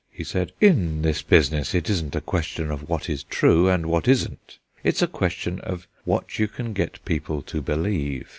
[0.09, 4.07] He said: "In this business it isn't a question of what is true and what
[4.07, 8.27] isn't; it's a question of what you can get people to believe.